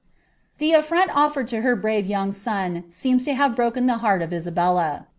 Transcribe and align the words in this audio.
The 0.57 0.71
affront 0.71 1.11
otfitred 1.11 1.51
lo 1.53 1.61
her 1.61 1.75
brave 1.75 2.07
young 2.07 2.31
son 2.31 2.85
seems 2.89 3.23
to 3.25 3.35
hare 3.35 3.53
heart 3.99 4.21
of 4.23 4.33
Isabella. 4.33 5.05